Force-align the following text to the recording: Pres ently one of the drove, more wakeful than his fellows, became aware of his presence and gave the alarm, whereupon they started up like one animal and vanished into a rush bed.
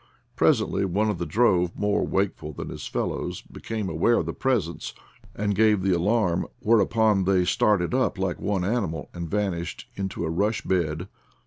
Pres 0.35 0.59
ently 0.59 0.83
one 0.83 1.11
of 1.11 1.19
the 1.19 1.27
drove, 1.27 1.77
more 1.77 2.03
wakeful 2.03 2.53
than 2.53 2.69
his 2.69 2.87
fellows, 2.87 3.43
became 3.43 3.87
aware 3.87 4.15
of 4.17 4.25
his 4.25 4.35
presence 4.37 4.95
and 5.35 5.53
gave 5.53 5.83
the 5.83 5.95
alarm, 5.95 6.47
whereupon 6.59 7.25
they 7.25 7.45
started 7.45 7.93
up 7.93 8.17
like 8.17 8.39
one 8.41 8.63
animal 8.65 9.11
and 9.13 9.29
vanished 9.29 9.87
into 9.95 10.25
a 10.25 10.29
rush 10.31 10.63
bed. 10.63 11.07